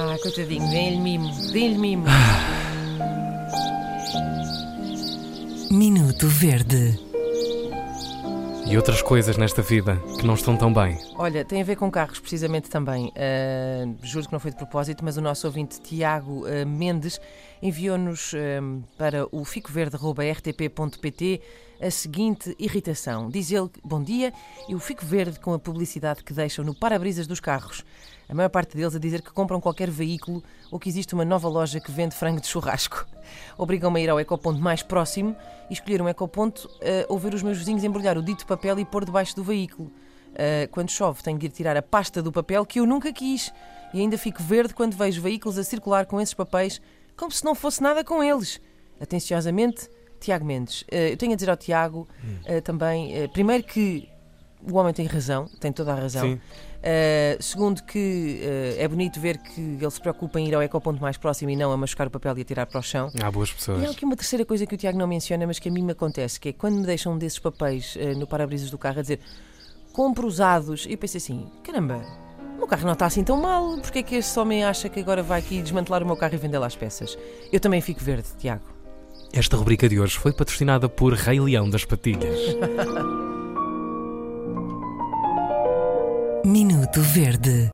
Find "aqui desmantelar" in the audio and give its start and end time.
75.40-76.04